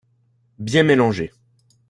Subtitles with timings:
[0.57, 1.31] Bien mélanger